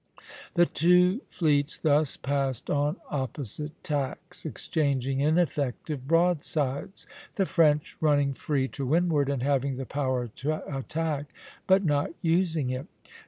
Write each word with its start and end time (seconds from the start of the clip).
The 0.55 0.65
two 0.65 1.21
fleets 1.29 1.77
thus 1.77 2.17
passed 2.17 2.71
on 2.71 2.95
opposite 3.11 3.83
tacks 3.83 4.39
(C), 4.39 4.49
exchanging 4.49 5.19
ineffective 5.19 6.07
broadsides, 6.07 7.05
the 7.35 7.45
French 7.45 7.95
running 8.01 8.33
free 8.33 8.67
to 8.69 8.87
windward 8.87 9.29
and 9.29 9.43
having 9.43 9.77
the 9.77 9.85
power 9.85 10.27
to 10.27 10.75
attack, 10.75 11.27
but 11.67 11.85
not 11.85 12.09
using 12.23 12.71
it. 12.71 12.87